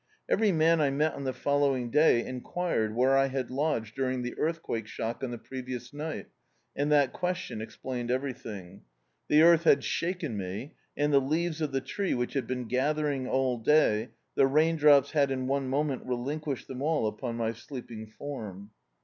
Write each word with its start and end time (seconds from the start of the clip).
Every 0.27 0.51
man 0.51 0.81
I 0.81 0.89
met 0.89 1.13
on 1.13 1.25
the 1.25 1.31
fol 1.31 1.59
lowing 1.59 1.91
day 1.91 2.25
enquired 2.25 2.95
where 2.95 3.15
I 3.15 3.27
had 3.27 3.51
lodged 3.51 3.93
during 3.93 4.23
the 4.23 4.35
earthquake 4.35 4.87
shock 4.87 5.23
on 5.23 5.29
the 5.29 5.37
previous 5.37 5.93
night, 5.93 6.25
and 6.75 6.91
that 6.91 7.13
question 7.13 7.61
explained 7.61 8.09
ever]rthing. 8.09 8.79
The 9.27 9.43
earth 9.43 9.63
had 9.65 9.83
shaken 9.83 10.35
me, 10.35 10.73
and 10.97 11.13
the 11.13 11.21
leaves 11.21 11.61
of 11.61 11.71
the 11.71 11.81
tree, 11.81 12.15
which 12.15 12.33
had 12.33 12.47
been 12.47 12.65
gathering 12.67 13.27
all 13.27 13.59
day, 13.59 14.09
the 14.33 14.47
rain 14.47 14.75
drops 14.75 15.11
had 15.11 15.29
in 15.29 15.47
raie 15.47 15.59
m(Hncnt 15.59 16.01
relinquished 16.03 16.67
them 16.67 16.81
all 16.81 17.05
upon 17.05 17.35
my 17.35 17.51
sleeping 17.53 18.07
form. 18.07 18.71